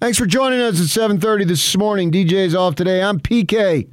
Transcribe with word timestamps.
Thanks 0.00 0.16
for 0.16 0.26
joining 0.26 0.60
us 0.60 0.80
at 0.80 0.86
7:30 0.86 1.44
this 1.44 1.76
morning. 1.76 2.12
DJ's 2.12 2.54
off 2.54 2.76
today. 2.76 3.02
I'm 3.02 3.18
PK. 3.18 3.88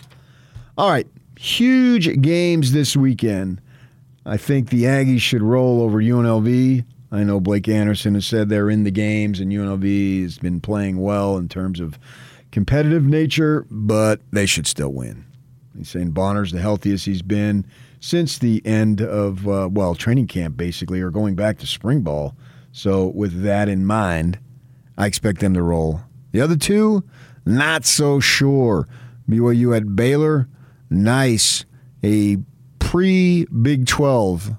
All 0.78 0.90
right, 0.90 1.08
huge 1.38 2.22
games 2.22 2.72
this 2.72 2.96
weekend. 2.96 3.60
I 4.26 4.38
think 4.38 4.70
the 4.70 4.84
Aggies 4.84 5.22
should 5.22 5.42
roll 5.42 5.82
over 5.82 6.00
UNLV. 6.00 6.86
I 7.12 7.24
know 7.24 7.42
Blake 7.42 7.68
Anderson 7.68 8.14
has 8.14 8.26
said 8.26 8.48
they're 8.48 8.70
in 8.70 8.84
the 8.84 8.92
games, 8.92 9.40
and 9.40 9.52
UNLV 9.52 10.24
has 10.24 10.38
been 10.38 10.62
playing 10.62 11.02
well 11.02 11.38
in 11.38 11.50
terms 11.50 11.80
of 11.80 11.98
competitive 12.52 13.04
nature, 13.06 13.66
but 13.70 14.22
they 14.32 14.46
should 14.46 14.68
still 14.68 14.92
win. 14.92 15.26
He's 15.78 15.90
saying 15.90 16.12
Bonner's 16.12 16.52
the 16.52 16.60
healthiest 16.60 17.06
he's 17.06 17.22
been 17.22 17.66
since 18.00 18.38
the 18.38 18.62
end 18.66 19.02
of, 19.02 19.48
uh, 19.48 19.70
well, 19.72 19.96
training 19.96 20.28
camp, 20.28 20.58
basically, 20.58 21.02
or 21.02 21.10
going 21.10 21.36
back 21.36 21.60
to 21.60 21.68
spring 21.68 22.02
ball. 22.02 22.36
So, 22.72 23.08
with 23.08 23.44
that 23.44 23.70
in 23.70 23.86
mind, 23.86 24.40
I 24.98 25.06
expect 25.06 25.40
them 25.40 25.54
to 25.54 25.62
roll. 25.62 26.02
The 26.32 26.42
other 26.42 26.56
two, 26.56 27.04
not 27.46 27.86
so 27.86 28.20
sure. 28.20 28.88
BYU 29.30 29.76
at 29.76 29.96
Baylor, 29.96 30.48
nice. 30.90 31.66
A 32.04 32.38
pre 32.80 33.46
Big 33.46 33.86
12 33.86 34.52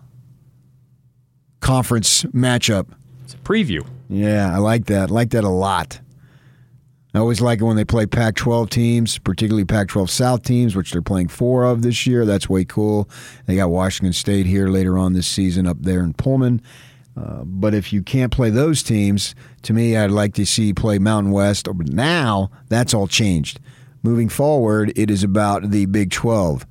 conference 1.61 2.25
matchup. 2.25 2.89
It's 3.25 3.35
a 3.35 3.39
preview. 3.39 3.87
Yeah, 4.09 4.55
I 4.55 4.59
like 4.59 4.87
that. 4.87 5.11
I 5.11 5.13
like 5.13 5.31
that 5.31 5.45
a 5.45 5.49
lot. 5.49 6.01
I 7.15 7.19
always 7.19 7.43
like 7.43 7.61
it 7.61 7.65
when 7.65 7.77
they 7.77 7.85
play 7.85 8.07
Pac 8.07 8.37
12 8.37 8.71
teams, 8.71 9.19
particularly 9.19 9.67
Pac 9.67 9.89
12 9.89 10.11
South 10.11 10.43
teams, 10.43 10.75
which 10.75 10.93
they're 10.93 11.03
playing 11.03 11.29
four 11.29 11.65
of 11.65 11.83
this 11.83 12.07
year. 12.07 12.25
That's 12.25 12.49
way 12.49 12.65
cool. 12.65 13.09
They 13.47 13.57
got 13.57 13.69
Washington 13.69 14.15
State 14.15 14.47
here 14.47 14.69
later 14.69 14.97
on 14.97 15.13
this 15.13 15.27
season 15.27 15.67
up 15.67 15.77
there 15.81 16.01
in 16.01 16.15
Pullman. 16.15 16.63
Uh, 17.15 17.45
but 17.45 17.75
if 17.75 17.93
you 17.93 18.03
can't 18.03 18.33
play 18.33 18.49
those 18.49 18.83
teams, 18.83 19.35
to 19.63 19.75
me, 19.75 19.95
I'd 19.95 20.11
like 20.11 20.33
to 20.35 20.47
see 20.47 20.73
play 20.73 20.99
Mountain 20.99 21.33
West. 21.33 21.67
But 21.67 21.93
now 21.93 22.51
that's 22.69 22.95
all 22.95 23.07
changed. 23.07 23.61
Moving 24.03 24.31
forward, 24.31 24.93
it 24.97 25.11
is 25.11 25.23
about 25.23 25.71
the 25.71 25.85
Big 25.87 26.11
12. 26.11 26.67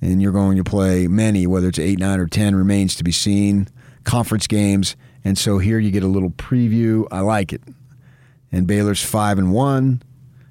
And 0.00 0.22
you're 0.22 0.32
going 0.32 0.56
to 0.56 0.64
play 0.64 1.06
many, 1.06 1.46
whether 1.46 1.68
it's 1.68 1.78
8, 1.78 1.98
9, 1.98 2.20
or 2.20 2.26
10, 2.26 2.56
remains 2.56 2.94
to 2.96 3.04
be 3.04 3.12
seen, 3.12 3.68
conference 4.04 4.46
games. 4.46 4.96
And 5.24 5.36
so 5.36 5.58
here 5.58 5.78
you 5.78 5.90
get 5.90 6.02
a 6.02 6.08
little 6.08 6.30
preview. 6.30 7.06
I 7.10 7.20
like 7.20 7.52
it. 7.52 7.62
And 8.54 8.68
Baylor's 8.68 9.02
5 9.02 9.38
and 9.38 9.52
1. 9.52 10.02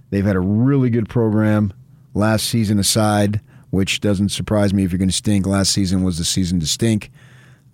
They've 0.10 0.26
had 0.26 0.36
a 0.36 0.42
really 0.42 0.90
good 0.90 1.08
program 1.08 1.72
last 2.14 2.48
season 2.48 2.78
aside, 2.78 3.40
which 3.70 4.02
doesn't 4.02 4.30
surprise 4.30 4.74
me 4.74 4.84
if 4.84 4.92
you're 4.92 5.00
going 5.00 5.08
to 5.08 5.16
stink. 5.16 5.48
Last 5.48 5.72
season 5.72 6.04
was 6.04 6.18
the 6.18 6.26
season 6.26 6.60
to 6.60 6.68
stink. 6.68 7.12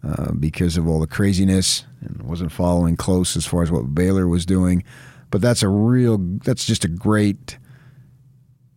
Uh, 0.02 0.32
because 0.32 0.78
of 0.78 0.88
all 0.88 1.02
the 1.02 1.08
craziness 1.08 1.84
and 2.00 2.22
wasn't 2.22 2.50
following 2.50 2.96
close 2.96 3.36
as 3.36 3.46
far 3.46 3.64
as 3.64 3.70
what 3.70 3.94
Baylor 3.94 4.30
was 4.30 4.46
doing. 4.46 4.82
But 5.30 5.42
that's 5.42 5.62
a 5.62 5.68
real, 5.68 6.18
that's 6.18 6.64
just 6.64 6.86
a 6.86 6.88
great 6.88 7.58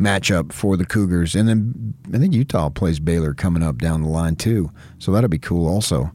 matchup 0.01 0.53
for 0.53 0.77
the 0.77 0.85
Cougars. 0.85 1.37
And 1.37 1.49
then 1.49 1.95
I 2.13 2.19
think 2.19 2.35
Utah 2.35 2.71
plays 2.71 2.99
Baylor 2.99 3.35
coming 3.35 3.63
up 3.63 3.79
down 3.79 4.03
the 4.03 4.09
line 4.09 4.35
too. 4.35 4.73
So 4.99 5.13
that'll 5.13 5.29
be 5.29 5.39
cool 5.39 5.69
also. 5.69 6.11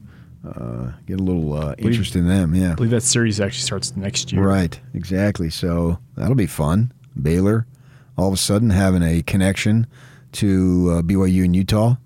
Uh, 0.56 0.92
get 1.06 1.20
a 1.20 1.22
little 1.22 1.52
uh, 1.52 1.74
interest 1.78 2.16
in 2.16 2.26
them, 2.26 2.54
yeah. 2.54 2.72
I 2.72 2.74
believe 2.74 2.90
that 2.90 3.02
series 3.02 3.40
actually 3.40 3.62
starts 3.62 3.96
next 3.96 4.32
year. 4.32 4.42
Right, 4.42 4.78
exactly. 4.94 5.50
So 5.50 5.98
that'll 6.16 6.34
be 6.34 6.46
fun. 6.46 6.92
Baylor, 7.20 7.66
all 8.16 8.28
of 8.28 8.34
a 8.34 8.38
sudden 8.38 8.70
having 8.70 9.02
a 9.02 9.22
connection 9.22 9.86
to 10.32 10.88
uh, 10.98 11.02
BYU 11.02 11.44
and 11.44 11.54
Utah 11.54 11.96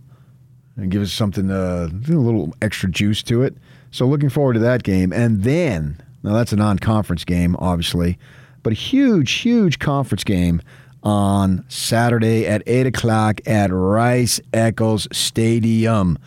and 0.77 0.91
give 0.91 1.03
us 1.03 1.13
something, 1.13 1.51
uh, 1.51 1.89
a 1.93 2.13
little 2.13 2.55
extra 2.63 2.91
juice 2.91 3.23
to 3.25 3.43
it. 3.43 3.57
So 3.91 4.07
looking 4.07 4.31
forward 4.31 4.55
to 4.55 4.61
that 4.61 4.83
game. 4.83 5.13
And 5.13 5.43
then, 5.43 6.01
now 6.23 6.33
that's 6.33 6.53
a 6.53 6.57
non 6.57 6.79
conference 6.79 7.25
game, 7.25 7.57
obviously, 7.59 8.19
but 8.63 8.73
a 8.73 8.77
huge, 8.77 9.31
huge 9.33 9.79
conference 9.79 10.25
game 10.25 10.63
on 11.03 11.65
Saturday 11.69 12.47
at 12.47 12.63
8 12.67 12.87
o'clock 12.87 13.41
at 13.47 13.71
Rice 13.73 14.41
Eccles 14.53 15.09
Stadium 15.13 16.19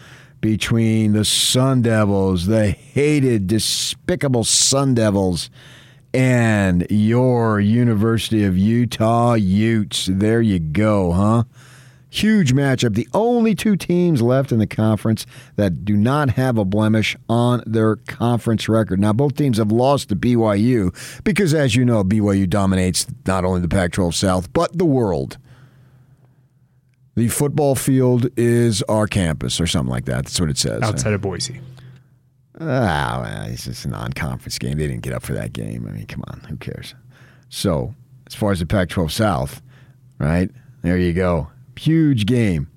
between 0.45 1.13
the 1.13 1.25
Sun 1.25 1.81
Devils, 1.81 2.45
the 2.45 2.69
hated, 2.69 3.47
despicable 3.47 4.43
Sun 4.43 4.93
Devils, 4.93 5.49
and 6.13 6.85
your 6.91 7.59
University 7.59 8.43
of 8.43 8.55
Utah 8.55 9.33
Utes. 9.33 10.05
There 10.05 10.41
you 10.41 10.59
go, 10.59 11.13
huh? 11.13 11.43
Huge 12.11 12.53
matchup. 12.53 12.93
The 12.93 13.09
only 13.11 13.55
two 13.55 13.75
teams 13.75 14.21
left 14.21 14.51
in 14.51 14.59
the 14.59 14.67
conference 14.67 15.25
that 15.55 15.83
do 15.83 15.97
not 15.97 16.29
have 16.29 16.59
a 16.59 16.63
blemish 16.63 17.17
on 17.27 17.63
their 17.65 17.95
conference 17.95 18.69
record. 18.69 18.99
Now, 18.99 19.13
both 19.13 19.35
teams 19.35 19.57
have 19.57 19.71
lost 19.71 20.09
to 20.09 20.15
BYU 20.15 20.93
because, 21.23 21.55
as 21.55 21.75
you 21.75 21.83
know, 21.83 22.03
BYU 22.03 22.47
dominates 22.47 23.07
not 23.25 23.45
only 23.45 23.61
the 23.61 23.67
Pac 23.67 23.93
12 23.93 24.13
South, 24.13 24.53
but 24.53 24.77
the 24.77 24.85
world. 24.85 25.39
The 27.15 27.29
football 27.29 27.75
field 27.75 28.27
is 28.37 28.81
our 28.83 29.07
campus, 29.07 29.61
or 29.61 29.67
something 29.67 29.89
like 29.91 30.05
that. 30.05 30.25
That's 30.25 30.39
what 30.39 30.49
it 30.49 30.57
says. 30.57 30.83
Outside 30.83 31.13
of 31.13 31.21
Boise. 31.21 31.61
Ah, 32.59 33.19
well, 33.21 33.51
it's 33.51 33.65
just 33.65 33.85
a 33.85 33.89
non 33.89 34.13
conference 34.13 34.57
game. 34.59 34.77
They 34.77 34.87
didn't 34.87 35.03
get 35.03 35.13
up 35.13 35.23
for 35.23 35.33
that 35.33 35.53
game. 35.53 35.87
I 35.87 35.91
mean, 35.91 36.05
come 36.07 36.23
on, 36.27 36.41
who 36.49 36.57
cares? 36.57 36.93
So, 37.49 37.95
as 38.27 38.35
far 38.35 38.51
as 38.51 38.59
the 38.59 38.65
Pac 38.65 38.89
12 38.89 39.11
South, 39.11 39.61
right? 40.19 40.49
There 40.81 40.97
you 40.97 41.13
go 41.13 41.49
huge 41.79 42.25
game. 42.25 42.69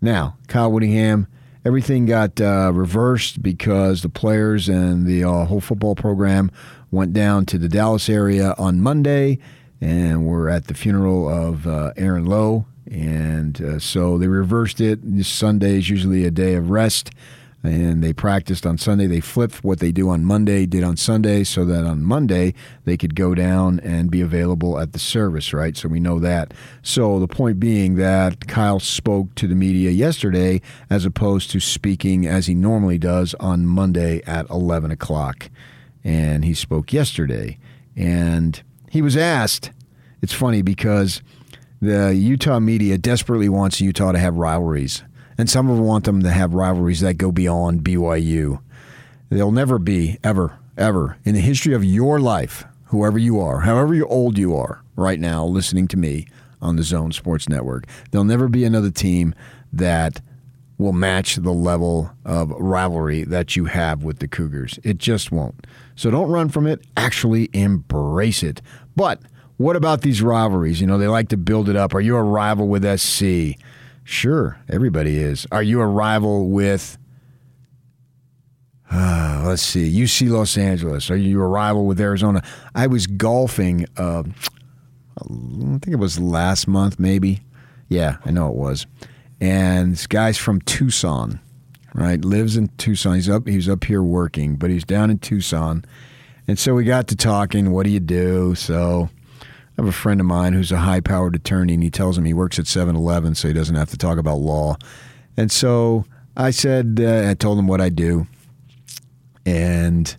Now, 0.00 0.36
Kyle 0.48 0.70
Whittingham, 0.70 1.26
everything 1.64 2.06
got 2.06 2.40
uh, 2.40 2.70
reversed 2.74 3.42
because 3.42 4.02
the 4.02 4.08
players 4.08 4.68
and 4.68 5.06
the 5.06 5.24
uh, 5.24 5.44
whole 5.46 5.60
football 5.60 5.94
program 5.94 6.50
went 6.90 7.12
down 7.12 7.46
to 7.46 7.58
the 7.58 7.68
Dallas 7.68 8.08
area 8.08 8.54
on 8.58 8.80
Monday, 8.80 9.38
and 9.80 10.26
we're 10.26 10.48
at 10.48 10.66
the 10.66 10.74
funeral 10.74 11.28
of 11.28 11.66
uh, 11.66 11.92
Aaron 11.96 12.26
Lowe. 12.26 12.66
And 12.90 13.60
uh, 13.60 13.78
so 13.78 14.18
they 14.18 14.28
reversed 14.28 14.80
it. 14.80 15.00
Sunday 15.24 15.78
is 15.78 15.88
usually 15.88 16.24
a 16.24 16.30
day 16.30 16.54
of 16.54 16.70
rest 16.70 17.10
and 17.64 18.04
they 18.04 18.12
practiced 18.12 18.66
on 18.66 18.76
Sunday. 18.76 19.06
They 19.06 19.20
flipped 19.20 19.64
what 19.64 19.78
they 19.78 19.90
do 19.90 20.10
on 20.10 20.24
Monday, 20.24 20.66
did 20.66 20.84
on 20.84 20.96
Sunday, 20.96 21.44
so 21.44 21.64
that 21.64 21.84
on 21.84 22.02
Monday 22.02 22.52
they 22.84 22.96
could 22.96 23.14
go 23.14 23.34
down 23.34 23.80
and 23.80 24.10
be 24.10 24.20
available 24.20 24.78
at 24.78 24.92
the 24.92 24.98
service, 24.98 25.52
right? 25.54 25.74
So 25.76 25.88
we 25.88 25.98
know 25.98 26.18
that. 26.20 26.52
So 26.82 27.18
the 27.18 27.28
point 27.28 27.58
being 27.58 27.94
that 27.96 28.46
Kyle 28.46 28.80
spoke 28.80 29.34
to 29.36 29.46
the 29.46 29.54
media 29.54 29.90
yesterday 29.90 30.60
as 30.90 31.06
opposed 31.06 31.50
to 31.52 31.60
speaking 31.60 32.26
as 32.26 32.46
he 32.46 32.54
normally 32.54 32.98
does 32.98 33.34
on 33.40 33.66
Monday 33.66 34.22
at 34.26 34.48
11 34.50 34.90
o'clock. 34.90 35.48
And 36.04 36.44
he 36.44 36.52
spoke 36.52 36.92
yesterday. 36.92 37.58
And 37.96 38.62
he 38.90 39.00
was 39.00 39.16
asked, 39.16 39.70
it's 40.20 40.34
funny 40.34 40.60
because 40.60 41.22
the 41.84 42.14
Utah 42.14 42.60
media 42.60 42.98
desperately 42.98 43.48
wants 43.48 43.80
Utah 43.80 44.12
to 44.12 44.18
have 44.18 44.36
rivalries 44.36 45.02
and 45.36 45.50
some 45.50 45.68
of 45.68 45.76
them 45.76 45.84
want 45.84 46.04
them 46.04 46.22
to 46.22 46.30
have 46.30 46.54
rivalries 46.54 47.00
that 47.00 47.14
go 47.14 47.32
beyond 47.32 47.82
BYU. 47.82 48.60
They'll 49.30 49.52
never 49.52 49.78
be, 49.78 50.18
ever, 50.22 50.58
ever, 50.76 51.18
in 51.24 51.34
the 51.34 51.40
history 51.40 51.74
of 51.74 51.84
your 51.84 52.20
life, 52.20 52.64
whoever 52.86 53.18
you 53.18 53.40
are, 53.40 53.60
however 53.60 54.04
old 54.04 54.38
you 54.38 54.56
are 54.56 54.82
right 54.96 55.18
now, 55.18 55.44
listening 55.44 55.88
to 55.88 55.96
me 55.96 56.26
on 56.60 56.76
the 56.76 56.82
Zone 56.82 57.12
Sports 57.12 57.48
Network, 57.48 57.84
there'll 58.10 58.24
never 58.24 58.48
be 58.48 58.64
another 58.64 58.90
team 58.90 59.34
that 59.72 60.20
will 60.78 60.92
match 60.92 61.36
the 61.36 61.52
level 61.52 62.10
of 62.24 62.50
rivalry 62.50 63.22
that 63.24 63.56
you 63.56 63.66
have 63.66 64.02
with 64.02 64.18
the 64.18 64.28
Cougars. 64.28 64.78
It 64.82 64.98
just 64.98 65.30
won't. 65.30 65.66
So 65.96 66.10
don't 66.10 66.30
run 66.30 66.48
from 66.48 66.66
it. 66.66 66.84
Actually, 66.96 67.48
embrace 67.52 68.42
it. 68.42 68.60
But 68.96 69.20
what 69.64 69.76
about 69.76 70.02
these 70.02 70.20
rivalries? 70.20 70.78
You 70.78 70.86
know, 70.86 70.98
they 70.98 71.08
like 71.08 71.30
to 71.30 71.38
build 71.38 71.70
it 71.70 71.76
up. 71.76 71.94
Are 71.94 72.00
you 72.00 72.16
a 72.16 72.22
rival 72.22 72.68
with 72.68 72.84
SC? 73.00 73.58
Sure, 74.04 74.60
everybody 74.68 75.18
is. 75.18 75.46
Are 75.50 75.62
you 75.62 75.80
a 75.80 75.86
rival 75.86 76.50
with? 76.50 76.98
Uh, 78.92 79.42
let's 79.46 79.62
see, 79.62 79.90
UC 79.90 80.28
Los 80.28 80.58
Angeles. 80.58 81.10
Are 81.10 81.16
you 81.16 81.40
a 81.40 81.46
rival 81.46 81.86
with 81.86 81.98
Arizona? 81.98 82.42
I 82.74 82.86
was 82.88 83.06
golfing. 83.06 83.86
Uh, 83.96 84.24
I 85.18 85.24
think 85.24 85.88
it 85.88 85.98
was 85.98 86.20
last 86.20 86.68
month, 86.68 87.00
maybe. 87.00 87.40
Yeah, 87.88 88.18
I 88.26 88.32
know 88.32 88.50
it 88.50 88.56
was. 88.56 88.86
And 89.40 89.92
this 89.92 90.06
guy's 90.06 90.36
from 90.36 90.60
Tucson, 90.60 91.40
right? 91.94 92.22
Lives 92.22 92.58
in 92.58 92.68
Tucson. 92.76 93.14
He's 93.14 93.30
up. 93.30 93.48
He's 93.48 93.70
up 93.70 93.84
here 93.84 94.02
working, 94.02 94.56
but 94.56 94.68
he's 94.68 94.84
down 94.84 95.10
in 95.10 95.20
Tucson. 95.20 95.86
And 96.46 96.58
so 96.58 96.74
we 96.74 96.84
got 96.84 97.08
to 97.08 97.16
talking. 97.16 97.70
What 97.70 97.84
do 97.84 97.90
you 97.90 98.00
do? 98.00 98.54
So 98.54 99.08
I 99.76 99.82
have 99.82 99.88
a 99.88 99.92
friend 99.92 100.20
of 100.20 100.26
mine 100.26 100.52
who's 100.52 100.70
a 100.70 100.78
high-powered 100.78 101.34
attorney, 101.34 101.74
and 101.74 101.82
he 101.82 101.90
tells 101.90 102.16
him 102.16 102.24
he 102.24 102.34
works 102.34 102.58
at 102.58 102.66
7-Eleven, 102.66 103.34
so 103.34 103.48
he 103.48 103.54
doesn't 103.54 103.74
have 103.74 103.90
to 103.90 103.98
talk 103.98 104.18
about 104.18 104.38
law. 104.38 104.76
And 105.36 105.50
so 105.50 106.04
I 106.36 106.50
said, 106.50 107.00
uh, 107.00 107.28
I 107.28 107.34
told 107.34 107.58
him 107.58 107.66
what 107.66 107.80
I 107.80 107.88
do, 107.88 108.26
and 109.46 110.16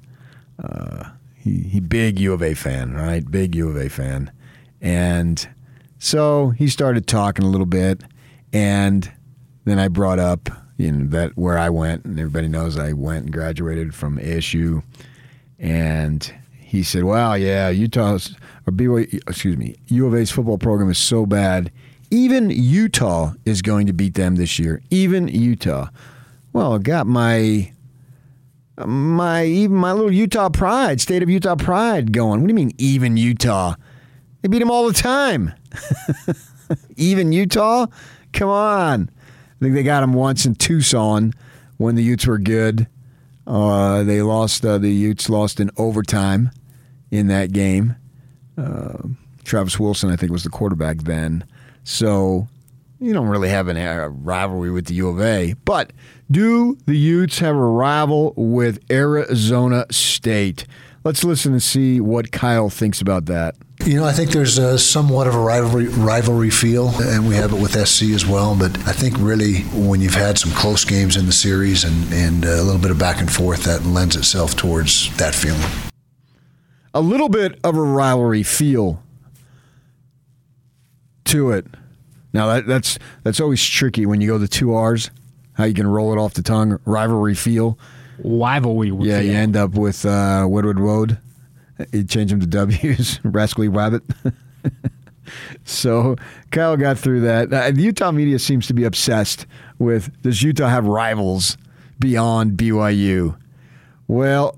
uh, 0.61 1.09
he 1.35 1.59
he 1.59 1.79
big 1.79 2.19
U 2.19 2.33
of 2.33 2.41
A 2.41 2.53
fan, 2.53 2.93
right? 2.93 3.29
Big 3.29 3.55
U 3.55 3.69
of 3.69 3.77
A 3.77 3.89
fan, 3.89 4.31
and 4.81 5.47
so 5.99 6.49
he 6.49 6.67
started 6.67 7.07
talking 7.07 7.45
a 7.45 7.49
little 7.49 7.65
bit, 7.65 8.01
and 8.53 9.11
then 9.65 9.79
I 9.79 9.87
brought 9.87 10.19
up 10.19 10.49
you 10.77 10.91
know 10.91 11.07
that 11.09 11.37
where 11.37 11.57
I 11.57 11.69
went, 11.69 12.05
and 12.05 12.19
everybody 12.19 12.47
knows 12.47 12.77
I 12.77 12.93
went 12.93 13.25
and 13.25 13.33
graduated 13.33 13.93
from 13.93 14.17
ASU, 14.17 14.83
and 15.59 16.33
he 16.75 16.83
said, 16.83 17.03
"Well, 17.03 17.37
yeah, 17.37 17.69
Utah's 17.69 18.35
or 18.67 18.73
BYU, 18.73 19.21
excuse 19.27 19.57
me, 19.57 19.75
U 19.87 20.07
of 20.07 20.15
A's 20.15 20.31
football 20.31 20.57
program 20.57 20.89
is 20.89 20.97
so 20.97 21.25
bad." 21.25 21.71
Even 22.11 22.49
Utah 22.49 23.33
is 23.45 23.61
going 23.61 23.87
to 23.87 23.93
beat 23.93 24.13
them 24.13 24.35
this 24.35 24.59
year. 24.59 24.81
Even 24.89 25.27
Utah. 25.27 25.89
Well, 26.53 26.77
got 26.79 27.07
my 27.07 27.71
my 28.77 29.45
even 29.45 29.77
my 29.77 29.91
little 29.93 30.11
Utah 30.11 30.49
pride, 30.49 31.01
state 31.01 31.23
of 31.23 31.29
Utah 31.29 31.55
pride 31.55 32.11
going. 32.11 32.41
What 32.41 32.47
do 32.47 32.51
you 32.51 32.55
mean 32.55 32.73
even 32.77 33.17
Utah? 33.17 33.75
They 34.41 34.49
beat 34.49 34.59
them 34.59 34.71
all 34.71 34.87
the 34.87 34.93
time. 34.93 35.53
even 36.95 37.31
Utah? 37.31 37.87
Come 38.33 38.49
on. 38.49 39.09
I 39.09 39.63
think 39.63 39.73
they 39.73 39.83
got 39.83 40.01
them 40.01 40.13
once 40.13 40.45
in 40.45 40.55
Tucson 40.55 41.33
when 41.77 41.95
the 41.95 42.03
Utes 42.03 42.27
were 42.27 42.37
good. 42.37 42.87
Uh, 43.47 44.03
they 44.03 44.21
lost. 44.21 44.65
Uh, 44.65 44.77
the 44.77 44.91
Utes 44.91 45.29
lost 45.29 45.59
in 45.59 45.71
overtime 45.77 46.51
in 47.15 47.27
that 47.27 47.51
game. 47.51 47.95
Uh, 48.57 49.09
Travis 49.43 49.79
Wilson, 49.79 50.09
I 50.09 50.15
think, 50.15 50.31
was 50.31 50.43
the 50.43 50.49
quarterback 50.49 50.99
then. 50.99 51.43
So 51.83 52.47
you 52.99 53.13
don't 53.13 53.27
really 53.27 53.49
have 53.49 53.67
an, 53.67 53.77
a 53.77 54.09
rivalry 54.09 54.71
with 54.71 54.85
the 54.85 54.95
U 54.95 55.09
of 55.09 55.21
A. 55.21 55.53
But 55.65 55.93
do 56.31 56.77
the 56.85 56.97
Utes 56.97 57.39
have 57.39 57.55
a 57.55 57.65
rival 57.65 58.33
with 58.35 58.79
Arizona 58.91 59.85
State? 59.91 60.65
Let's 61.03 61.23
listen 61.23 61.51
and 61.51 61.61
see 61.61 62.01
what 62.01 62.31
Kyle 62.31 62.69
thinks 62.69 62.99
about 62.99 63.25
that. 63.27 63.55
You 63.85 63.97
know, 63.97 64.05
I 64.05 64.13
think 64.13 64.31
there's 64.31 64.57
a, 64.57 64.79
somewhat 64.79 65.27
of 65.27 65.35
a 65.35 65.39
rivalry 65.39 65.87
rivalry 65.87 66.49
feel, 66.49 66.89
and 67.01 67.27
we 67.27 67.35
have 67.35 67.53
it 67.53 67.61
with 67.61 67.73
SC 67.87 68.05
as 68.05 68.25
well. 68.25 68.55
But 68.57 68.75
I 68.87 68.93
think 68.93 69.15
really 69.19 69.61
when 69.73 70.01
you've 70.01 70.15
had 70.15 70.39
some 70.39 70.51
close 70.53 70.83
games 70.83 71.15
in 71.17 71.27
the 71.27 71.31
series 71.31 71.83
and, 71.83 72.11
and 72.11 72.45
a 72.45 72.63
little 72.63 72.81
bit 72.81 72.89
of 72.89 72.97
back 72.97 73.19
and 73.19 73.31
forth, 73.31 73.65
that 73.65 73.85
lends 73.85 74.15
itself 74.15 74.55
towards 74.55 75.15
that 75.17 75.35
feeling. 75.35 75.61
A 76.95 77.01
little 77.01 77.27
bit 77.27 77.59
of 77.63 77.75
a 77.75 77.81
rivalry 77.81 78.41
feel 78.41 79.03
to 81.25 81.51
it. 81.51 81.67
Now 82.31 82.47
that, 82.47 82.65
that's 82.65 82.97
that's 83.23 83.41
always 83.41 83.63
tricky 83.63 84.05
when 84.05 84.21
you 84.21 84.27
go 84.29 84.37
the 84.37 84.47
two 84.47 84.73
R's. 84.73 85.11
How 85.53 85.65
you 85.65 85.73
can 85.73 85.87
roll 85.87 86.13
it 86.13 86.17
off 86.17 86.33
the 86.33 86.41
tongue? 86.41 86.79
Rivalry 86.85 87.35
feel. 87.35 87.77
Rivalry. 88.23 88.91
Yeah, 89.05 89.19
you 89.19 89.33
end 89.33 89.57
up 89.57 89.71
with 89.75 90.05
uh, 90.05 90.45
Woodward 90.47 90.79
Woad. 90.79 91.17
You 91.91 92.05
change 92.05 92.31
them 92.31 92.39
to 92.39 92.47
W's. 92.47 93.19
Rascally 93.25 93.67
Rabbit. 93.67 94.03
so 95.65 96.15
Kyle 96.51 96.77
got 96.77 96.97
through 96.97 97.21
that. 97.21 97.53
Uh, 97.53 97.71
the 97.71 97.81
Utah 97.81 98.11
media 98.11 98.39
seems 98.39 98.67
to 98.67 98.73
be 98.73 98.85
obsessed 98.85 99.45
with 99.79 100.09
does 100.21 100.41
Utah 100.41 100.69
have 100.69 100.85
rivals 100.85 101.57
beyond 101.99 102.53
BYU? 102.53 103.37
Well, 104.07 104.57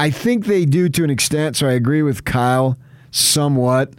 I 0.00 0.10
think 0.10 0.46
they 0.46 0.64
do 0.64 0.88
to 0.88 1.04
an 1.04 1.10
extent. 1.10 1.56
So 1.56 1.68
I 1.68 1.72
agree 1.72 2.02
with 2.02 2.24
Kyle 2.24 2.78
somewhat 3.10 3.92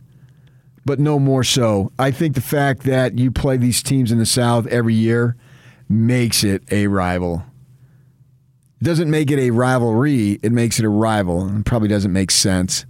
but 0.85 0.99
no 0.99 1.19
more 1.19 1.43
so. 1.43 1.91
I 1.99 2.11
think 2.11 2.35
the 2.35 2.41
fact 2.41 2.83
that 2.83 3.17
you 3.17 3.31
play 3.31 3.57
these 3.57 3.83
teams 3.83 4.11
in 4.11 4.17
the 4.17 4.25
South 4.25 4.67
every 4.67 4.93
year 4.93 5.35
makes 5.87 6.43
it 6.43 6.63
a 6.71 6.87
rival. 6.87 7.43
It 8.79 8.85
doesn't 8.85 9.09
make 9.09 9.29
it 9.29 9.39
a 9.39 9.51
rivalry, 9.51 10.39
it 10.41 10.51
makes 10.51 10.79
it 10.79 10.85
a 10.85 10.89
rival. 10.89 11.55
It 11.55 11.65
probably 11.65 11.87
doesn't 11.87 12.11
make 12.11 12.31
sense. 12.31 12.85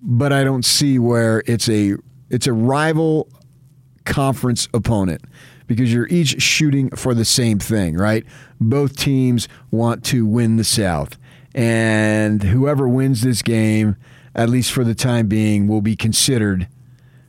But 0.00 0.32
I 0.32 0.44
don't 0.44 0.64
see 0.64 0.98
where 0.98 1.42
it's 1.46 1.68
a 1.68 1.96
it's 2.30 2.46
a 2.46 2.52
rival 2.52 3.28
conference 4.04 4.68
opponent 4.74 5.22
because 5.66 5.92
you're 5.92 6.08
each 6.08 6.42
shooting 6.42 6.90
for 6.90 7.14
the 7.14 7.24
same 7.24 7.58
thing, 7.58 7.96
right? 7.96 8.24
Both 8.60 8.96
teams 8.96 9.48
want 9.70 10.04
to 10.06 10.26
win 10.26 10.56
the 10.56 10.64
South. 10.64 11.18
And 11.54 12.42
whoever 12.42 12.88
wins 12.88 13.22
this 13.22 13.40
game 13.42 13.96
at 14.34 14.48
least 14.48 14.72
for 14.72 14.84
the 14.84 14.94
time 14.94 15.28
being, 15.28 15.68
will 15.68 15.80
be 15.80 15.96
considered 15.96 16.68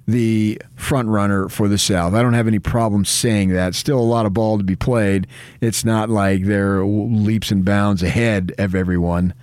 the 0.08 0.62
front 0.76 1.10
runner 1.10 1.50
for 1.50 1.68
the 1.68 1.78
South. 1.78 2.14
I 2.14 2.22
don't 2.22 2.34
have 2.34 2.48
any 2.48 2.60
problem 2.60 3.06
saying 3.06 3.50
that. 3.50 3.74
Still 3.76 4.00
a 4.00 4.02
lot 4.02 4.26
of 4.26 4.34
ball 4.34 4.58
to 4.58 4.64
be 4.64 4.76
played. 4.76 5.28
It's 5.62 5.84
not 5.84 6.10
like 6.10 6.46
they're 6.46 6.84
leaps 6.86 7.52
and 7.52 7.66
bounds 7.66 8.04
ahead 8.04 8.54
of 8.58 8.76
everyone 8.76 9.34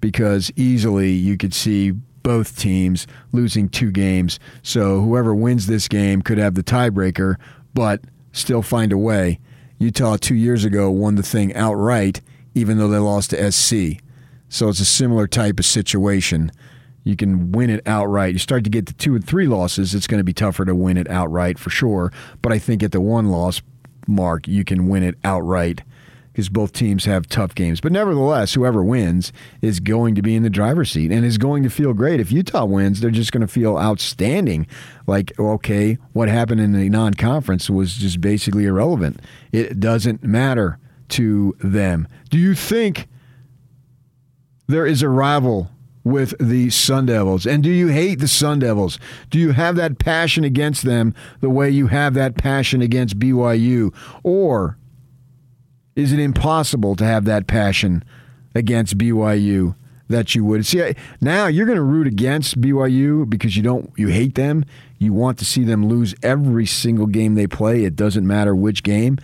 because 0.00 0.50
easily 0.56 1.10
you 1.10 1.36
could 1.36 1.52
see 1.52 1.92
both 2.26 2.58
teams 2.58 3.06
losing 3.30 3.68
two 3.68 3.92
games. 3.92 4.40
So 4.60 5.00
whoever 5.00 5.32
wins 5.32 5.68
this 5.68 5.86
game 5.86 6.22
could 6.22 6.38
have 6.38 6.56
the 6.56 6.64
tiebreaker, 6.64 7.36
but 7.72 8.00
still 8.32 8.62
find 8.62 8.90
a 8.90 8.98
way. 8.98 9.38
Utah 9.78 10.16
two 10.16 10.34
years 10.34 10.64
ago 10.64 10.90
won 10.90 11.14
the 11.14 11.22
thing 11.22 11.54
outright, 11.54 12.22
even 12.52 12.78
though 12.78 12.88
they 12.88 12.98
lost 12.98 13.30
to 13.30 13.52
SC. 13.52 14.02
So 14.48 14.68
it's 14.68 14.80
a 14.80 14.84
similar 14.84 15.28
type 15.28 15.60
of 15.60 15.66
situation 15.66 16.50
you 17.04 17.14
can 17.14 17.52
win 17.52 17.70
it 17.70 17.86
outright. 17.86 18.32
You 18.32 18.40
start 18.40 18.64
to 18.64 18.70
get 18.70 18.86
to 18.86 18.94
two 18.94 19.14
and 19.14 19.24
three 19.24 19.46
losses, 19.46 19.94
it's 19.94 20.08
going 20.08 20.18
to 20.18 20.24
be 20.24 20.32
tougher 20.32 20.64
to 20.64 20.74
win 20.74 20.96
it 20.96 21.08
outright 21.08 21.60
for 21.60 21.70
sure. 21.70 22.12
But 22.42 22.52
I 22.52 22.58
think 22.58 22.82
at 22.82 22.90
the 22.90 23.00
one 23.00 23.28
loss 23.28 23.62
mark, 24.08 24.48
you 24.48 24.64
can 24.64 24.88
win 24.88 25.04
it 25.04 25.14
outright 25.22 25.84
because 26.36 26.50
both 26.50 26.74
teams 26.74 27.06
have 27.06 27.26
tough 27.26 27.54
games. 27.54 27.80
But 27.80 27.92
nevertheless, 27.92 28.52
whoever 28.52 28.84
wins 28.84 29.32
is 29.62 29.80
going 29.80 30.14
to 30.16 30.20
be 30.20 30.34
in 30.34 30.42
the 30.42 30.50
driver's 30.50 30.90
seat 30.90 31.10
and 31.10 31.24
is 31.24 31.38
going 31.38 31.62
to 31.62 31.70
feel 31.70 31.94
great. 31.94 32.20
If 32.20 32.30
Utah 32.30 32.66
wins, 32.66 33.00
they're 33.00 33.10
just 33.10 33.32
going 33.32 33.40
to 33.40 33.48
feel 33.48 33.78
outstanding. 33.78 34.66
Like, 35.06 35.32
okay, 35.40 35.96
what 36.12 36.28
happened 36.28 36.60
in 36.60 36.74
the 36.74 36.90
non 36.90 37.14
conference 37.14 37.70
was 37.70 37.94
just 37.94 38.20
basically 38.20 38.66
irrelevant. 38.66 39.20
It 39.50 39.80
doesn't 39.80 40.24
matter 40.24 40.78
to 41.08 41.56
them. 41.60 42.06
Do 42.28 42.36
you 42.36 42.54
think 42.54 43.08
there 44.66 44.84
is 44.84 45.00
a 45.00 45.08
rival 45.08 45.70
with 46.04 46.34
the 46.38 46.68
Sun 46.68 47.06
Devils? 47.06 47.46
And 47.46 47.62
do 47.62 47.70
you 47.70 47.88
hate 47.88 48.18
the 48.18 48.28
Sun 48.28 48.58
Devils? 48.58 48.98
Do 49.30 49.38
you 49.38 49.52
have 49.52 49.76
that 49.76 49.98
passion 49.98 50.44
against 50.44 50.82
them 50.82 51.14
the 51.40 51.48
way 51.48 51.70
you 51.70 51.86
have 51.86 52.12
that 52.12 52.36
passion 52.36 52.82
against 52.82 53.18
BYU? 53.18 53.94
Or 54.22 54.76
is 55.96 56.12
it 56.12 56.20
impossible 56.20 56.94
to 56.96 57.04
have 57.04 57.24
that 57.24 57.46
passion 57.46 58.04
against 58.54 58.98
BYU 58.98 59.74
that 60.08 60.34
you 60.34 60.44
would? 60.44 60.64
See, 60.64 60.94
now 61.20 61.46
you're 61.46 61.66
going 61.66 61.76
to 61.76 61.82
root 61.82 62.06
against 62.06 62.60
BYU 62.60 63.28
because 63.28 63.56
you 63.56 63.62
don't 63.62 63.90
you 63.96 64.08
hate 64.08 64.36
them. 64.36 64.64
You 64.98 65.12
want 65.12 65.38
to 65.38 65.44
see 65.44 65.64
them 65.64 65.88
lose 65.88 66.14
every 66.22 66.66
single 66.66 67.06
game 67.06 67.34
they 67.34 67.46
play. 67.46 67.84
It 67.84 67.96
doesn't 67.96 68.26
matter 68.26 68.54
which 68.54 68.82
game. 68.82 69.18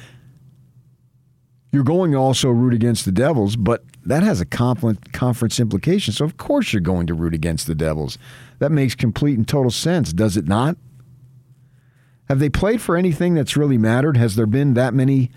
You're 1.71 1.85
going 1.85 2.13
to 2.13 2.19
also 2.19 2.51
root 2.51 2.75
against 2.75 3.05
the 3.07 3.13
Devils, 3.13 3.57
but 3.57 3.83
that 4.05 4.23
has 4.23 4.41
a 4.43 4.45
conference 4.45 5.59
implication. 5.61 6.13
So, 6.13 6.25
of 6.25 6.37
course, 6.37 6.73
you're 6.73 6.81
going 6.81 7.07
to 7.07 7.15
root 7.15 7.33
against 7.33 7.67
the 7.67 7.75
Devils. 7.75 8.19
That 8.59 8.73
makes 8.73 8.95
complete 8.95 9.39
and 9.39 9.49
total 9.49 9.71
sense, 9.71 10.13
does 10.13 10.37
it 10.37 10.47
not? 10.47 10.77
Have 12.29 12.41
they 12.41 12.51
played 12.51 12.83
for 12.83 12.97
anything 12.97 13.33
that's 13.35 13.57
really 13.57 13.79
mattered? 13.79 14.19
Has 14.19 14.37
there 14.37 14.47
been 14.47 14.75
that 14.75 14.93
many 14.93 15.31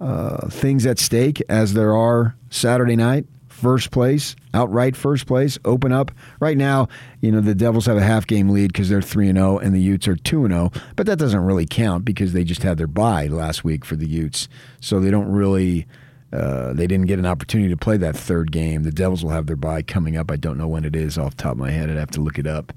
uh, 0.00 0.48
things 0.48 0.86
at 0.86 0.98
stake 0.98 1.42
as 1.48 1.74
there 1.74 1.94
are 1.94 2.34
Saturday 2.50 2.96
night? 2.96 3.26
First 3.48 3.90
place, 3.90 4.36
outright 4.54 4.96
first 4.96 5.26
place, 5.26 5.58
open 5.66 5.92
up. 5.92 6.10
Right 6.40 6.56
now, 6.56 6.88
you 7.20 7.30
know, 7.30 7.40
the 7.40 7.54
Devils 7.54 7.84
have 7.84 7.98
a 7.98 8.02
half 8.02 8.26
game 8.26 8.48
lead 8.48 8.72
because 8.72 8.88
they're 8.88 9.02
3 9.02 9.32
0 9.32 9.58
and 9.58 9.74
the 9.74 9.80
Utes 9.80 10.08
are 10.08 10.16
2 10.16 10.48
0, 10.48 10.72
but 10.96 11.06
that 11.06 11.18
doesn't 11.18 11.44
really 11.44 11.66
count 11.66 12.04
because 12.04 12.32
they 12.32 12.42
just 12.42 12.62
had 12.62 12.78
their 12.78 12.86
bye 12.86 13.26
last 13.26 13.62
week 13.62 13.84
for 13.84 13.96
the 13.96 14.08
Utes. 14.08 14.48
So 14.80 14.98
they 14.98 15.10
don't 15.10 15.30
really 15.30 15.86
uh, 16.32 16.72
they 16.72 16.86
didn't 16.86 17.06
get 17.06 17.18
an 17.18 17.26
opportunity 17.26 17.68
to 17.68 17.76
play 17.76 17.96
that 17.96 18.16
third 18.16 18.52
game. 18.52 18.84
The 18.84 18.92
Devils 18.92 19.24
will 19.24 19.32
have 19.32 19.46
their 19.46 19.56
bye 19.56 19.82
coming 19.82 20.16
up. 20.16 20.30
I 20.30 20.36
don't 20.36 20.56
know 20.56 20.68
when 20.68 20.84
it 20.84 20.94
is 20.94 21.18
off 21.18 21.36
top 21.36 21.52
of 21.52 21.58
my 21.58 21.70
head. 21.70 21.90
I'd 21.90 21.96
have 21.96 22.10
to 22.12 22.20
look 22.20 22.38
it 22.38 22.46
up. 22.46 22.72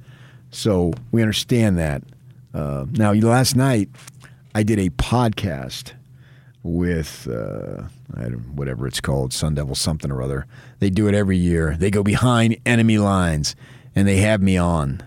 So 0.49 0.93
we 1.11 1.21
understand 1.21 1.77
that. 1.77 2.03
Uh, 2.53 2.85
now, 2.91 3.13
last 3.13 3.55
night, 3.55 3.89
I 4.55 4.63
did 4.63 4.79
a 4.79 4.89
podcast 4.91 5.93
with 6.63 7.27
uh, 7.27 7.83
whatever 8.55 8.87
it's 8.87 9.01
called, 9.01 9.33
Sun 9.33 9.55
Devil 9.55 9.75
something 9.75 10.09
or 10.09 10.21
other. 10.21 10.47
They 10.79 10.89
do 10.89 11.07
it 11.07 11.13
every 11.13 11.37
year. 11.37 11.75
They 11.77 11.91
go 11.91 12.03
behind 12.03 12.57
enemy 12.65 12.97
lines. 12.97 13.55
and 13.95 14.07
they 14.07 14.17
have 14.17 14.41
me 14.41 14.57
on. 14.57 15.01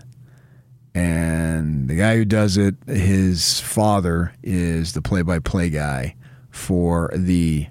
And 0.93 1.87
the 1.87 1.95
guy 1.95 2.15
who 2.15 2.25
does 2.25 2.57
it, 2.57 2.75
his 2.87 3.59
father 3.59 4.33
is 4.41 4.93
the 4.93 5.01
play-by-play 5.01 5.69
guy 5.69 6.15
for 6.49 7.11
the 7.13 7.67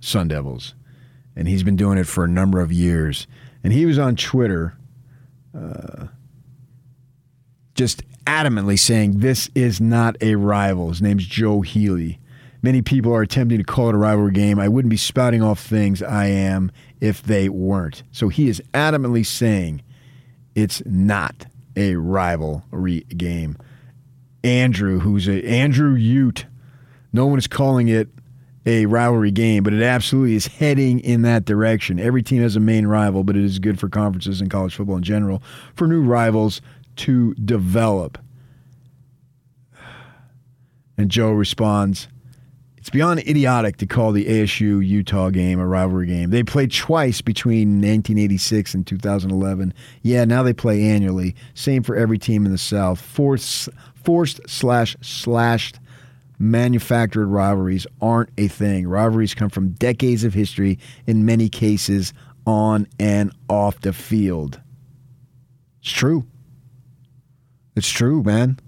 Sun 0.00 0.28
Devils, 0.28 0.74
and 1.34 1.48
he's 1.48 1.64
been 1.64 1.76
doing 1.76 1.98
it 1.98 2.06
for 2.06 2.24
a 2.24 2.28
number 2.28 2.60
of 2.60 2.72
years. 2.72 3.26
And 3.64 3.72
he 3.72 3.84
was 3.84 3.98
on 3.98 4.14
Twitter, 4.14 4.76
uh, 5.56 6.06
just 7.74 8.02
adamantly 8.26 8.78
saying 8.78 9.18
this 9.18 9.50
is 9.54 9.80
not 9.80 10.16
a 10.20 10.36
rival. 10.36 10.90
His 10.90 11.02
name's 11.02 11.26
Joe 11.26 11.62
Healy. 11.62 12.20
Many 12.60 12.82
people 12.82 13.14
are 13.14 13.22
attempting 13.22 13.58
to 13.58 13.64
call 13.64 13.88
it 13.88 13.94
a 13.94 13.98
rivalry 13.98 14.32
game. 14.32 14.58
I 14.58 14.68
wouldn't 14.68 14.90
be 14.90 14.96
spouting 14.96 15.42
off 15.42 15.60
things 15.60 16.02
I 16.02 16.26
am 16.26 16.72
if 17.00 17.22
they 17.22 17.48
weren't. 17.48 18.02
So 18.10 18.28
he 18.28 18.48
is 18.48 18.60
adamantly 18.74 19.24
saying 19.24 19.82
it's 20.54 20.82
not 20.84 21.46
a 21.76 21.94
rivalry 21.94 23.00
game. 23.16 23.56
Andrew, 24.42 24.98
who's 24.98 25.28
a 25.28 25.44
Andrew 25.44 25.94
Ute, 25.94 26.46
no 27.12 27.26
one 27.26 27.38
is 27.38 27.46
calling 27.46 27.88
it 27.88 28.08
a 28.66 28.86
rivalry 28.86 29.30
game, 29.30 29.62
but 29.62 29.72
it 29.72 29.82
absolutely 29.82 30.34
is 30.34 30.46
heading 30.46 31.00
in 31.00 31.22
that 31.22 31.44
direction. 31.44 31.98
Every 31.98 32.22
team 32.22 32.42
has 32.42 32.56
a 32.56 32.60
main 32.60 32.86
rival, 32.86 33.24
but 33.24 33.36
it 33.36 33.44
is 33.44 33.58
good 33.58 33.78
for 33.78 33.88
conferences 33.88 34.40
and 34.40 34.50
college 34.50 34.74
football 34.74 34.96
in 34.96 35.02
general 35.02 35.42
for 35.74 35.86
new 35.86 36.02
rivals 36.02 36.60
to 36.96 37.34
develop. 37.34 38.18
And 40.98 41.10
Joe 41.10 41.30
responds, 41.30 42.08
it's 42.88 42.94
beyond 42.94 43.20
idiotic 43.20 43.76
to 43.76 43.86
call 43.86 44.12
the 44.12 44.24
ASU 44.24 44.82
Utah 44.82 45.28
game 45.28 45.60
a 45.60 45.66
rivalry 45.66 46.06
game. 46.06 46.30
They 46.30 46.42
played 46.42 46.72
twice 46.72 47.20
between 47.20 47.82
1986 47.82 48.72
and 48.72 48.86
2011. 48.86 49.74
Yeah, 50.00 50.24
now 50.24 50.42
they 50.42 50.54
play 50.54 50.82
annually. 50.84 51.36
Same 51.52 51.82
for 51.82 51.96
every 51.96 52.16
team 52.16 52.46
in 52.46 52.50
the 52.50 52.56
South. 52.56 52.98
Forced, 52.98 53.68
forced 53.94 54.40
slash 54.48 54.96
slashed 55.02 55.78
manufactured 56.38 57.26
rivalries 57.26 57.86
aren't 58.00 58.30
a 58.38 58.48
thing. 58.48 58.88
Rivalries 58.88 59.34
come 59.34 59.50
from 59.50 59.72
decades 59.72 60.24
of 60.24 60.32
history, 60.32 60.78
in 61.06 61.26
many 61.26 61.50
cases, 61.50 62.14
on 62.46 62.86
and 62.98 63.32
off 63.50 63.78
the 63.82 63.92
field. 63.92 64.62
It's 65.82 65.92
true. 65.92 66.24
It's 67.76 67.90
true, 67.90 68.22
man. 68.22 68.58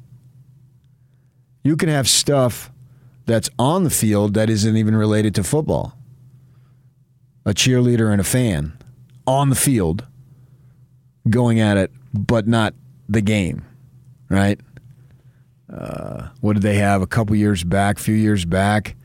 You 1.65 1.75
can 1.79 1.89
have 1.89 2.07
stuff 2.07 2.71
that's 3.31 3.49
on 3.59 3.85
the 3.85 3.91
field 3.91 4.35
that 4.35 4.51
isn't 4.51 4.77
even 4.77 4.97
related 4.97 5.35
to 5.37 5.45
football. 5.45 5.97
A 7.47 7.55
cheerleader 7.55 8.11
and 8.11 8.21
a 8.21 8.25
fan 8.25 8.77
on 9.27 9.51
the 9.51 9.55
field 9.55 10.05
going 11.29 11.61
at 11.61 11.77
it, 11.77 11.93
but 12.13 12.49
not 12.49 12.75
the 13.09 13.21
game, 13.21 13.65
right? 14.29 14.59
Uh, 15.73 16.29
what 16.41 16.55
did 16.55 16.63
they 16.63 16.75
have 16.75 17.03
a 17.03 17.07
couple 17.07 17.37
years 17.37 17.63
back, 17.63 17.99
a 17.99 18.03
few 18.03 18.15
years 18.15 18.45
back? 18.45 18.97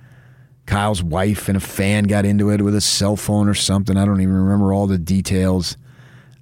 Kyle's 0.65 1.03
wife 1.03 1.47
and 1.47 1.55
a 1.55 1.61
fan 1.61 2.05
got 2.05 2.25
into 2.25 2.49
it 2.49 2.61
with 2.63 2.73
a 2.73 2.81
cell 2.81 3.15
phone 3.15 3.47
or 3.47 3.53
something. 3.53 3.95
I 3.95 4.05
don't 4.05 4.21
even 4.21 4.33
remember 4.33 4.73
all 4.73 4.87
the 4.87 4.97
details. 4.97 5.77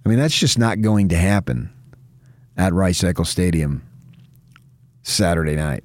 I 0.06 0.10
mean, 0.10 0.20
that's 0.20 0.38
just 0.38 0.58
not 0.58 0.80
going 0.80 1.10
to 1.10 1.18
happen 1.18 1.70
at 2.56 2.74
Rice 2.74 3.04
Eccles 3.04 3.30
Stadium 3.30 3.84
Saturday 5.02 5.58
night. 5.58 5.84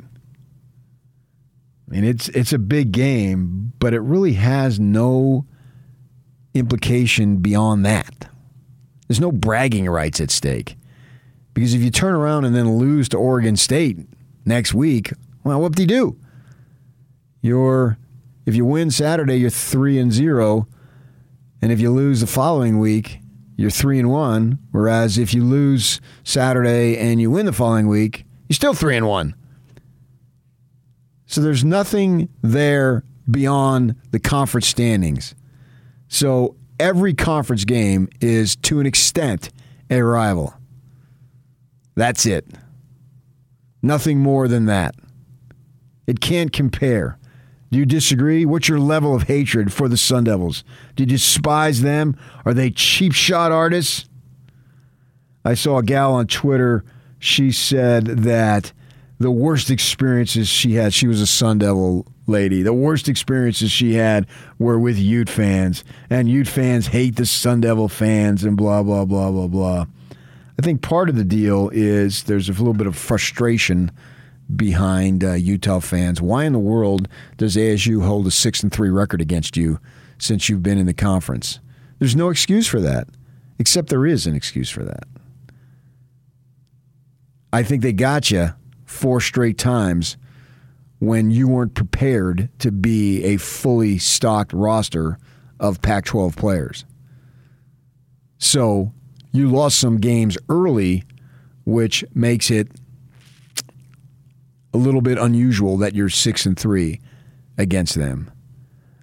I 1.88 1.94
mean, 1.94 2.04
it's 2.04 2.28
it's 2.30 2.52
a 2.52 2.58
big 2.58 2.92
game, 2.92 3.72
but 3.78 3.94
it 3.94 4.00
really 4.00 4.34
has 4.34 4.78
no 4.78 5.46
implication 6.52 7.38
beyond 7.38 7.86
that. 7.86 8.28
There's 9.06 9.20
no 9.20 9.32
bragging 9.32 9.88
rights 9.88 10.20
at 10.20 10.30
stake. 10.30 10.76
Because 11.54 11.74
if 11.74 11.80
you 11.80 11.90
turn 11.90 12.14
around 12.14 12.44
and 12.44 12.54
then 12.54 12.76
lose 12.76 13.08
to 13.08 13.16
Oregon 13.16 13.56
State 13.56 13.98
next 14.44 14.74
week, 14.74 15.12
well, 15.44 15.60
what 15.60 15.72
do 15.72 15.82
you 15.82 15.88
do? 15.88 16.18
You're 17.40 17.96
if 18.44 18.54
you 18.54 18.64
win 18.64 18.90
Saturday, 18.90 19.36
you're 19.36 19.50
three 19.50 19.98
and 19.98 20.12
zero, 20.12 20.68
and 21.62 21.72
if 21.72 21.80
you 21.80 21.90
lose 21.90 22.20
the 22.20 22.26
following 22.26 22.78
week, 22.78 23.20
you're 23.56 23.70
three 23.70 23.98
and 23.98 24.10
one. 24.10 24.58
Whereas 24.72 25.16
if 25.16 25.32
you 25.32 25.42
lose 25.42 26.00
Saturday 26.22 26.98
and 26.98 27.20
you 27.20 27.30
win 27.30 27.46
the 27.46 27.52
following 27.52 27.88
week, 27.88 28.24
you're 28.48 28.54
still 28.54 28.74
three 28.74 28.96
and 28.96 29.06
one. 29.06 29.34
So 31.28 31.42
there's 31.42 31.62
nothing 31.62 32.30
there 32.40 33.04
beyond 33.30 33.94
the 34.10 34.18
conference 34.18 34.66
standings. 34.66 35.34
So 36.08 36.56
every 36.80 37.12
conference 37.12 37.66
game 37.66 38.08
is 38.22 38.56
to 38.56 38.80
an 38.80 38.86
extent 38.86 39.50
a 39.90 40.02
rival. 40.02 40.54
That's 41.94 42.24
it. 42.24 42.46
Nothing 43.82 44.18
more 44.18 44.48
than 44.48 44.64
that. 44.66 44.94
It 46.06 46.20
can't 46.20 46.50
compare. 46.50 47.18
Do 47.70 47.76
you 47.76 47.84
disagree? 47.84 48.46
What's 48.46 48.68
your 48.68 48.80
level 48.80 49.14
of 49.14 49.24
hatred 49.24 49.70
for 49.70 49.86
the 49.86 49.98
Sun 49.98 50.24
Devils? 50.24 50.64
Do 50.96 51.02
you 51.02 51.06
despise 51.06 51.82
them? 51.82 52.16
Are 52.46 52.54
they 52.54 52.70
cheap 52.70 53.12
shot 53.12 53.52
artists? 53.52 54.08
I 55.44 55.52
saw 55.52 55.76
a 55.76 55.82
gal 55.82 56.14
on 56.14 56.26
Twitter. 56.26 56.84
She 57.18 57.52
said 57.52 58.06
that 58.06 58.72
the 59.18 59.30
worst 59.30 59.70
experiences 59.70 60.48
she 60.48 60.74
had, 60.74 60.94
she 60.94 61.08
was 61.08 61.20
a 61.20 61.26
Sun 61.26 61.58
Devil 61.58 62.06
lady. 62.26 62.62
The 62.62 62.72
worst 62.72 63.08
experiences 63.08 63.70
she 63.70 63.94
had 63.94 64.26
were 64.58 64.78
with 64.78 64.96
Ute 64.96 65.28
fans, 65.30 65.82
and 66.08 66.28
Ute 66.28 66.46
fans 66.46 66.88
hate 66.88 67.16
the 67.16 67.26
Sun 67.26 67.62
Devil 67.62 67.88
fans, 67.88 68.44
and 68.44 68.56
blah, 68.56 68.82
blah, 68.82 69.04
blah, 69.04 69.30
blah, 69.30 69.48
blah. 69.48 69.86
I 70.58 70.62
think 70.62 70.82
part 70.82 71.08
of 71.08 71.16
the 71.16 71.24
deal 71.24 71.70
is 71.72 72.24
there's 72.24 72.48
a 72.48 72.52
little 72.52 72.74
bit 72.74 72.86
of 72.86 72.96
frustration 72.96 73.90
behind 74.54 75.24
uh, 75.24 75.32
Utah 75.34 75.80
fans. 75.80 76.22
Why 76.22 76.44
in 76.44 76.52
the 76.52 76.58
world 76.58 77.08
does 77.36 77.56
ASU 77.56 78.04
hold 78.04 78.26
a 78.26 78.30
six 78.30 78.62
and 78.62 78.72
three 78.72 78.90
record 78.90 79.20
against 79.20 79.56
you 79.56 79.78
since 80.18 80.48
you've 80.48 80.62
been 80.62 80.78
in 80.78 80.86
the 80.86 80.94
conference? 80.94 81.60
There's 81.98 82.16
no 82.16 82.30
excuse 82.30 82.66
for 82.66 82.80
that, 82.80 83.08
except 83.58 83.88
there 83.88 84.06
is 84.06 84.26
an 84.26 84.34
excuse 84.34 84.70
for 84.70 84.84
that. 84.84 85.04
I 87.52 87.62
think 87.62 87.82
they 87.82 87.92
got 87.92 88.30
you 88.30 88.52
four 88.88 89.20
straight 89.20 89.58
times 89.58 90.16
when 90.98 91.30
you 91.30 91.46
weren't 91.46 91.74
prepared 91.74 92.48
to 92.58 92.72
be 92.72 93.22
a 93.22 93.36
fully 93.36 93.98
stocked 93.98 94.52
roster 94.52 95.18
of 95.60 95.82
Pac 95.82 96.06
12 96.06 96.34
players. 96.36 96.84
So 98.38 98.92
you 99.32 99.48
lost 99.48 99.78
some 99.78 99.98
games 99.98 100.38
early, 100.48 101.04
which 101.64 102.04
makes 102.14 102.50
it 102.50 102.68
a 104.72 104.78
little 104.78 105.02
bit 105.02 105.18
unusual 105.18 105.76
that 105.76 105.94
you're 105.94 106.08
six 106.08 106.46
and 106.46 106.58
three 106.58 107.00
against 107.56 107.94
them. 107.94 108.30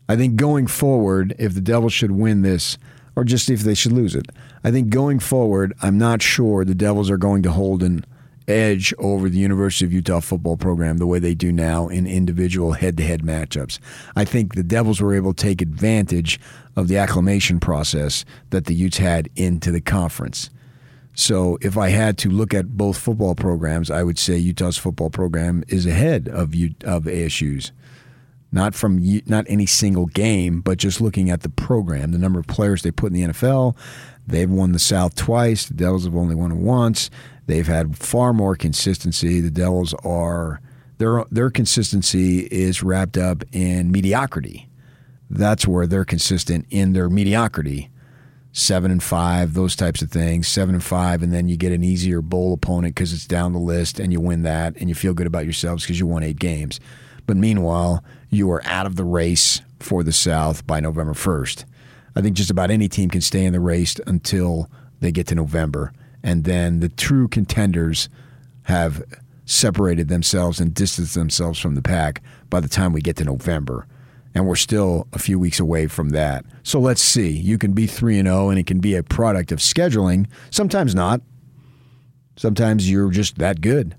I 0.09 0.15
think 0.15 0.35
going 0.35 0.67
forward, 0.67 1.35
if 1.37 1.53
the 1.53 1.61
Devils 1.61 1.93
should 1.93 2.11
win 2.11 2.41
this, 2.41 2.77
or 3.15 3.23
just 3.23 3.49
if 3.49 3.61
they 3.61 3.73
should 3.73 3.93
lose 3.93 4.15
it, 4.15 4.25
I 4.63 4.71
think 4.71 4.89
going 4.89 5.19
forward, 5.19 5.73
I'm 5.81 5.97
not 5.97 6.21
sure 6.21 6.65
the 6.65 6.75
Devils 6.75 7.09
are 7.09 7.17
going 7.17 7.43
to 7.43 7.51
hold 7.51 7.81
an 7.81 8.05
edge 8.47 8.93
over 8.97 9.29
the 9.29 9.37
University 9.37 9.85
of 9.85 9.93
Utah 9.93 10.19
football 10.19 10.57
program 10.57 10.97
the 10.97 11.07
way 11.07 11.19
they 11.19 11.35
do 11.35 11.51
now 11.51 11.87
in 11.87 12.05
individual 12.05 12.73
head 12.73 12.97
to 12.97 13.03
head 13.03 13.21
matchups. 13.21 13.79
I 14.15 14.25
think 14.25 14.55
the 14.55 14.63
Devils 14.63 15.01
were 15.01 15.15
able 15.15 15.33
to 15.33 15.43
take 15.43 15.61
advantage 15.61 16.39
of 16.75 16.87
the 16.87 16.97
acclimation 16.97 17.59
process 17.59 18.25
that 18.49 18.65
the 18.65 18.75
Utes 18.75 18.97
had 18.97 19.29
into 19.35 19.71
the 19.71 19.81
conference. 19.81 20.49
So 21.15 21.57
if 21.61 21.77
I 21.77 21.89
had 21.89 22.17
to 22.19 22.29
look 22.29 22.53
at 22.53 22.77
both 22.77 22.97
football 22.97 23.35
programs, 23.35 23.89
I 23.89 24.03
would 24.03 24.19
say 24.19 24.37
Utah's 24.37 24.77
football 24.77 25.09
program 25.09 25.63
is 25.69 25.85
ahead 25.85 26.27
of 26.27 26.53
of 26.83 27.05
ASU's. 27.05 27.71
Not 28.51 28.75
from 28.75 29.01
not 29.25 29.45
any 29.49 29.65
single 29.65 30.05
game, 30.05 30.61
but 30.61 30.77
just 30.77 31.01
looking 31.01 31.29
at 31.29 31.41
the 31.41 31.49
program, 31.49 32.11
the 32.11 32.17
number 32.17 32.39
of 32.39 32.47
players 32.47 32.83
they 32.83 32.91
put 32.91 33.11
in 33.11 33.13
the 33.13 33.33
NFL. 33.33 33.75
They've 34.27 34.49
won 34.49 34.71
the 34.71 34.79
South 34.79 35.15
twice. 35.15 35.65
The 35.65 35.73
Devils 35.73 36.05
have 36.05 36.15
only 36.15 36.35
won 36.35 36.63
once. 36.63 37.09
They've 37.47 37.67
had 37.67 37.97
far 37.97 38.33
more 38.33 38.55
consistency. 38.55 39.39
The 39.39 39.51
Devils 39.51 39.93
are 40.03 40.61
their 40.97 41.23
their 41.29 41.49
consistency 41.49 42.39
is 42.39 42.81
wrapped 42.81 43.17
up 43.17 43.43
in 43.51 43.91
mediocrity. 43.91 44.69
That's 45.29 45.67
where 45.67 45.87
they're 45.87 46.05
consistent 46.05 46.65
in 46.69 46.93
their 46.93 47.09
mediocrity. 47.09 47.89
Seven 48.51 48.89
and 48.89 49.03
five, 49.03 49.53
those 49.53 49.75
types 49.75 50.01
of 50.01 50.09
things. 50.09 50.47
Seven 50.47 50.75
and 50.75 50.83
five, 50.83 51.21
and 51.21 51.33
then 51.33 51.49
you 51.49 51.57
get 51.57 51.73
an 51.73 51.83
easier 51.83 52.21
bowl 52.21 52.53
opponent 52.53 52.95
because 52.95 53.11
it's 53.11 53.27
down 53.27 53.51
the 53.51 53.59
list, 53.59 53.99
and 53.99 54.13
you 54.13 54.21
win 54.21 54.43
that, 54.43 54.77
and 54.77 54.87
you 54.87 54.95
feel 54.95 55.13
good 55.13 55.27
about 55.27 55.43
yourselves 55.43 55.83
because 55.83 55.99
you 55.99 56.07
won 56.07 56.23
eight 56.23 56.39
games. 56.39 56.79
But 57.27 57.35
meanwhile, 57.35 58.03
you 58.29 58.49
are 58.51 58.65
out 58.65 58.85
of 58.85 58.95
the 58.95 59.03
race 59.03 59.61
for 59.79 60.03
the 60.03 60.13
South 60.13 60.65
by 60.65 60.79
November 60.79 61.13
first. 61.13 61.65
I 62.15 62.21
think 62.21 62.37
just 62.37 62.49
about 62.49 62.71
any 62.71 62.87
team 62.87 63.09
can 63.09 63.19
stay 63.19 63.43
in 63.43 63.51
the 63.51 63.59
race 63.59 63.97
until 64.07 64.71
they 65.01 65.11
get 65.11 65.27
to 65.27 65.35
November 65.35 65.91
and 66.25 66.43
then 66.43 66.79
the 66.79 66.89
true 66.89 67.27
contenders 67.27 68.09
have 68.63 69.03
separated 69.45 70.07
themselves 70.07 70.59
and 70.59 70.73
distanced 70.73 71.13
themselves 71.13 71.59
from 71.59 71.75
the 71.75 71.83
pack 71.83 72.23
by 72.49 72.59
the 72.59 72.67
time 72.67 72.91
we 72.91 72.99
get 72.99 73.15
to 73.17 73.23
November. 73.23 73.85
And 74.33 74.47
we're 74.47 74.55
still 74.55 75.07
a 75.13 75.19
few 75.19 75.37
weeks 75.37 75.59
away 75.59 75.85
from 75.85 76.09
that. 76.09 76.43
So 76.63 76.79
let's 76.79 77.03
see. 77.03 77.29
You 77.29 77.59
can 77.59 77.73
be 77.73 77.85
3 77.85 78.17
and 78.17 78.27
0 78.27 78.49
and 78.49 78.57
it 78.57 78.65
can 78.65 78.79
be 78.79 78.95
a 78.95 79.03
product 79.03 79.51
of 79.51 79.59
scheduling, 79.59 80.25
sometimes 80.49 80.95
not. 80.95 81.21
Sometimes 82.37 82.89
you're 82.89 83.11
just 83.11 83.37
that 83.37 83.61
good. 83.61 83.95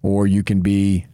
Or 0.00 0.28
you 0.28 0.44
can 0.44 0.60
be 0.60 1.06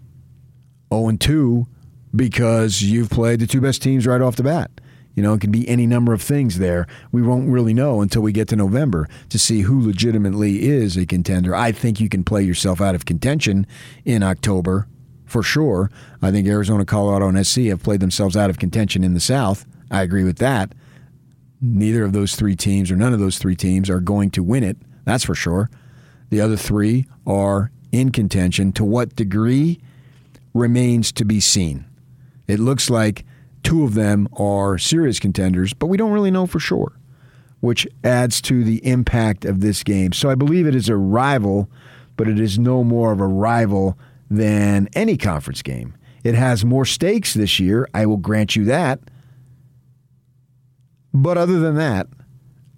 0 0.93 1.17
2 1.19 1.67
because 2.15 2.83
you've 2.83 3.09
played 3.09 3.41
the 3.41 3.47
two 3.47 3.63
best 3.63 3.83
teams 3.83 4.07
right 4.07 4.21
off 4.21 4.37
the 4.37 4.43
bat. 4.43 4.71
You 5.19 5.23
know, 5.23 5.35
it 5.35 5.41
can 5.41 5.51
be 5.51 5.69
any 5.69 5.85
number 5.85 6.13
of 6.13 6.23
things 6.23 6.61
there. 6.61 6.87
We 7.11 7.23
won't 7.23 7.49
really 7.49 7.75
know 7.75 8.03
until 8.03 8.23
we 8.23 8.31
get 8.31 8.47
to 8.51 8.57
November 8.57 9.09
to 9.31 9.37
see 9.37 9.63
who 9.63 9.85
legitimately 9.85 10.69
is 10.69 10.97
a 10.97 11.07
contender. 11.07 11.57
I 11.57 11.73
think 11.73 11.99
you 11.99 12.09
can 12.09 12.23
play 12.23 12.45
yourself 12.45 12.81
out 12.81 12.95
of 12.95 13.05
contention 13.05 13.67
in 14.05 14.23
October 14.23 14.87
for 15.27 15.43
sure. 15.43 15.91
I 16.23 16.31
think 16.31 16.47
Arizona, 16.47 16.85
Colorado, 16.85 17.27
and 17.27 17.45
SC 17.45 17.63
have 17.63 17.83
played 17.83 17.99
themselves 17.99 18.37
out 18.37 18.49
of 18.49 18.61
contention 18.61 19.03
in 19.03 19.15
the 19.15 19.19
South. 19.19 19.67
I 19.91 20.03
agree 20.03 20.23
with 20.23 20.39
that. 20.39 20.73
Neither 21.61 22.05
of 22.05 22.13
those 22.13 22.37
three 22.37 22.55
teams, 22.55 22.89
or 22.89 22.95
none 22.95 23.13
of 23.13 23.19
those 23.19 23.39
three 23.39 23.57
teams, 23.57 23.91
are 23.91 23.99
going 23.99 24.31
to 24.31 24.45
win 24.45 24.63
it. 24.63 24.77
That's 25.05 25.25
for 25.25 25.35
sure. 25.35 25.69
The 26.31 26.41
other 26.41 26.57
three 26.57 27.09
are 27.27 27.73
in 27.91 28.13
contention. 28.13 28.71
To 28.75 28.85
what 28.85 29.17
degree 29.17 29.81
remains 30.55 31.11
to 31.11 31.25
be 31.25 31.41
seen. 31.41 31.87
It 32.47 32.61
looks 32.61 32.89
like 32.89 33.25
two 33.69 33.85
of 33.85 33.93
them 33.93 34.27
are 34.33 34.79
serious 34.79 35.21
contenders, 35.21 35.75
but 35.75 35.89
we 35.89 35.99
don't 35.99 36.11
really 36.11 36.31
know 36.31 36.47
for 36.47 36.59
sure, 36.59 36.99
which 37.61 37.87
adds 38.03 38.41
to 38.41 38.65
the 38.65 38.79
impact 38.87 39.45
of 39.45 39.61
this 39.61 39.83
game. 39.83 40.11
So 40.15 40.31
I 40.31 40.35
believe 40.37 40.67
it 40.67 40.75
is 40.75 40.89
a 40.89 40.97
rival, 40.97 41.69
but 42.17 42.29
it 42.29 42.41
is 42.41 42.59
no 42.59 42.83
more 42.83 43.13
of 43.13 43.21
a 43.21 43.27
rival 43.27 43.99
than 44.31 44.89
any 44.95 45.19
conference 45.19 45.61
game. 45.61 45.95
It 46.25 46.35
has 46.35 46.65
more 46.65 46.87
stakes 46.87 47.35
this 47.35 47.61
year, 47.61 47.87
I 47.93 48.07
will 48.07 48.17
grant 48.17 48.57
you 48.57 48.65
that. 48.65 49.01
But 51.13 51.37
other 51.37 51.61
than 51.61 51.75
that, 51.75 52.07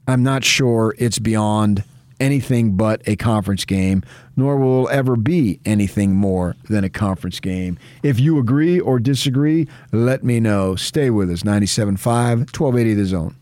I'm 0.09 0.25
not 0.25 0.43
sure 0.43 0.97
it's 0.99 1.21
beyond 1.21 1.85
anything 2.21 2.77
but 2.77 3.03
a 3.07 3.17
conference 3.17 3.65
game, 3.65 4.03
nor 4.37 4.57
will 4.57 4.89
ever 4.91 5.17
be 5.17 5.59
anything 5.65 6.15
more 6.15 6.55
than 6.69 6.85
a 6.85 6.91
conference 6.91 7.41
game. 7.41 7.79
If 8.03 8.21
you 8.21 8.39
agree 8.39 8.79
or 8.79 9.01
disagree, 9.01 9.67
let 9.93 10.23
me 10.23 10.39
know. 10.39 10.77
Stay 10.77 11.11
with 11.11 11.31
us. 11.31 11.43
97.5, 11.43 11.97
1280 12.57 12.95
The 12.95 13.05
Zone. 13.07 13.37